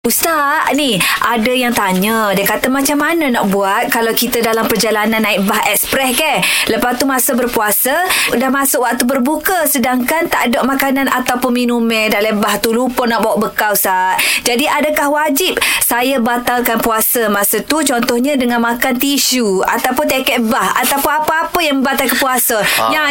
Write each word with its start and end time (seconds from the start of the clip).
Ustaz, 0.00 0.72
ni 0.80 0.96
ada 1.20 1.52
yang 1.52 1.76
tanya. 1.76 2.32
Dia 2.32 2.48
kata 2.48 2.72
macam 2.72 3.04
mana 3.04 3.28
nak 3.36 3.52
buat 3.52 3.92
kalau 3.92 4.16
kita 4.16 4.40
dalam 4.40 4.64
perjalanan 4.64 5.20
naik 5.20 5.44
bah 5.44 5.60
ekspres 5.68 6.16
ke? 6.16 6.40
Lepas 6.72 6.96
tu 6.96 7.04
masa 7.04 7.36
berpuasa, 7.36 8.08
dah 8.32 8.48
masuk 8.48 8.80
waktu 8.80 9.04
berbuka 9.04 9.68
sedangkan 9.68 10.24
tak 10.32 10.48
ada 10.48 10.64
makanan 10.64 11.04
ataupun 11.04 11.52
minuman 11.52 12.08
dalam 12.08 12.40
bah 12.40 12.56
tu. 12.56 12.72
Lupa 12.72 13.04
nak 13.04 13.20
bawa 13.20 13.44
bekal, 13.44 13.76
Ustaz. 13.76 14.16
Jadi 14.40 14.64
adakah 14.64 15.12
wajib 15.12 15.60
saya 15.84 16.16
batalkan 16.16 16.80
puasa 16.80 17.28
masa 17.28 17.60
tu 17.60 17.84
contohnya 17.84 18.40
dengan 18.40 18.64
makan 18.64 18.96
tisu 18.96 19.60
ataupun 19.68 20.08
teket 20.08 20.40
bah 20.48 20.80
ataupun 20.80 21.12
apa-apa 21.12 21.60
yang 21.60 21.84
membatalkan 21.84 22.16
puasa? 22.16 22.64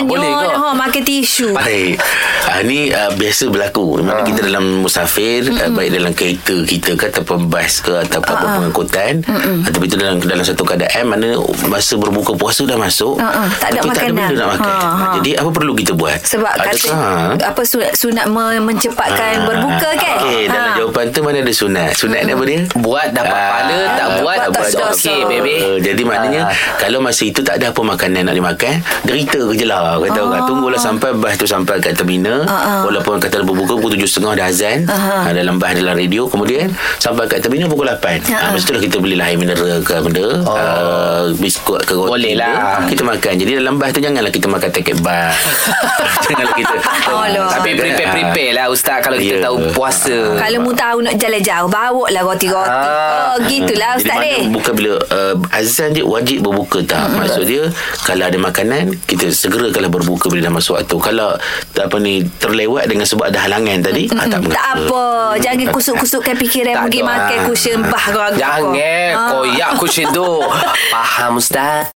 Boleh 0.10 0.26
ke? 0.26 0.58
ha, 0.58 0.74
makan 0.74 1.04
tisu. 1.06 1.54
Baik. 1.54 2.02
Ah, 2.50 2.66
ni 2.66 2.90
uh, 2.90 3.14
biasa 3.14 3.46
berlaku. 3.54 4.02
Di 4.02 4.04
mana 4.10 4.26
kita 4.26 4.42
dalam 4.42 4.82
musafir, 4.82 5.54
uh, 5.54 5.70
baik 5.70 5.94
dalam 5.94 6.18
kereta 6.18 6.58
kita 6.66 6.79
ke 6.82 7.05
ataupun 7.05 7.46
bas 7.46 7.73
ke 7.77 7.93
ataupun 8.00 8.34
uh, 8.34 8.43
pengangkutan 8.55 9.14
ataupun 9.61 9.86
itu 9.86 9.96
dalam 9.96 10.18
dalam 10.20 10.42
satu 10.42 10.64
keadaan 10.64 11.04
mana 11.06 11.36
masa 11.65 11.96
berbuka 11.96 12.33
puasa 12.33 12.64
dah 12.64 12.75
masuk 12.75 13.18
ah. 13.18 13.47
Tak 13.51 13.70
ada 13.70 13.79
tapi 13.79 13.89
tak 13.89 14.01
ada 14.01 14.10
makanan. 14.10 14.28
benda 14.28 14.36
nak 14.37 14.50
makan. 14.54 14.74
Ha. 14.74 15.06
Jadi 15.18 15.32
apa 15.34 15.50
perlu 15.50 15.73
kita 15.73 15.92
buat? 15.93 16.20
Sebab 16.21 16.51
Adakah- 16.51 16.71
kata 16.71 16.89
ha? 16.92 17.50
apa 17.50 17.61
sunat, 17.64 17.92
sunat 17.93 18.25
me- 18.28 18.61
mencepatkan 18.61 19.18
Ah, 19.32 19.46
berbuka 19.46 19.89
kan? 19.93 20.15
Okey, 20.20 20.42
dalam 20.47 20.70
Ha. 20.70 20.78
jawapan 20.78 21.06
tu 21.10 21.20
mana 21.20 21.37
ada 21.39 21.54
sunat? 21.54 21.92
Sunat 21.93 22.21
ni 22.21 22.32
apa 22.32 22.43
dia? 22.43 22.60
Buat 22.75 23.07
dapat 23.11 23.34
Ah, 23.34 23.50
pahala 23.50 23.78
Tak 23.92 24.07
buat 24.20 24.37
tak 24.39 24.50
dosa. 24.54 24.79
Okey 24.89 25.20
baby 25.25 25.56
Uh, 25.59 25.78
jadi 25.78 26.01
maknanya 26.01 26.42
Ah. 26.43 26.54
kalau 26.78 27.00
masa 27.00 27.23
itu 27.23 27.42
tak 27.42 27.57
ada 27.57 27.70
apa 27.70 27.82
makanan 27.82 28.21
nak 28.23 28.34
dimakan, 28.34 28.73
derita 29.04 29.42
je 29.51 29.65
lah 29.65 29.98
kata 30.00 30.20
orang. 30.21 30.43
Tunggulah 30.46 30.78
sampai 30.78 31.11
bas 31.14 31.36
tu 31.36 31.46
sampai 31.46 31.78
kat 31.78 31.96
terminal. 31.96 32.45
Ah. 32.45 32.81
Walaupun 32.81 33.17
kata 33.17 33.42
berbuka 33.42 33.75
pukul 33.75 33.98
7.30 33.98 34.34
dah 34.34 34.45
azan. 34.45 34.78
Ah, 34.86 34.98
Uh, 35.22 35.34
dalam 35.34 35.58
bas 35.58 35.73
dalam 35.73 35.94
radio 35.94 36.25
kemudian 36.25 36.69
sampai 36.97 37.25
kat 37.25 37.39
terminal 37.39 37.67
pukul 37.67 37.88
8. 37.88 37.95
Ah, 37.95 38.17
Uh, 38.30 38.36
ah. 38.36 38.50
masa 38.52 38.64
itulah 38.64 38.81
kita 38.81 38.97
belilah 38.97 39.25
air 39.25 39.38
mineral 39.38 39.81
ke 39.81 39.95
benda, 40.00 40.25
Oh. 40.41 40.53
uh, 40.53 41.23
biskut 41.36 41.81
ke 41.84 41.94
roti. 41.94 42.09
Boleh 42.09 42.34
lah. 42.36 42.84
Kita 42.86 43.02
makan. 43.02 43.34
Jadi 43.36 43.52
dalam 43.56 43.76
bas 43.76 43.89
tu 43.89 44.00
janganlah 44.00 44.30
kita 44.30 44.45
makan 44.45 44.70
teket 44.70 44.98
bas. 45.00 45.34
janganlah 46.26 46.56
kita. 46.56 46.76
Oh. 47.08 47.26
Tapi 47.50 47.70
prepare-prepare 47.73 48.52
lah 48.53 48.66
Ustaz 48.67 49.00
Kalau 49.00 49.17
kita 49.17 49.28
Ya. 49.31 49.45
tahu 49.45 49.58
puasa 49.72 50.17
Kalau 50.36 50.59
mu 50.59 50.72
tahu 50.72 50.98
nak 51.00 51.16
jalan 51.16 51.39
jauh, 51.39 51.70
bawa 51.70 52.06
lah 52.09 52.22
roti-roti. 52.22 52.70
Ah. 52.70 53.31
Oh, 53.31 53.38
gitulah 53.44 53.95
Jadi 53.95 54.02
Ustaz 54.02 54.16
mana 54.16 54.26
deh. 54.26 54.42
bukan 54.50 54.73
bila 54.73 54.94
uh, 55.00 55.36
azan 55.52 55.89
je 55.92 56.04
wajib 56.04 56.38
berbuka 56.42 56.80
tak. 56.83 57.00
Mm-hmm. 57.00 57.20
Maksud 57.20 57.44
dia 57.45 57.64
kalau 58.02 58.23
ada 58.26 58.38
makanan 58.38 58.81
kita 59.06 59.30
segera 59.30 59.70
kalau 59.70 59.88
berbuka 59.88 60.28
bila 60.28 60.44
dah 60.44 60.54
masuk 60.54 60.76
waktu. 60.76 60.95
Kalau 61.00 61.30
apa 61.72 61.95
ni 61.98 62.22
terlewat 62.38 62.86
dengan 62.86 63.06
sebab 63.06 63.30
ada 63.30 63.39
halangan 63.39 63.80
tadi 63.81 64.09
mm-hmm. 64.09 64.20
ah, 64.20 64.28
tak. 64.28 64.39
Tak 64.50 64.66
apa. 64.76 65.04
Jangan 65.39 65.67
kusuk-kusukkan 65.70 66.36
fikiran 66.38 66.59
Tak 66.66 66.84
pergi 66.86 67.02
makan 67.02 67.40
kusyen 67.48 67.80
bah. 67.86 68.06
Jangan 68.36 68.76
Ah. 69.16 69.30
Koyak 69.32 69.72
kucing 69.78 70.10
tu 70.12 70.26
Faham 70.94 71.38
Ustaz 71.38 71.88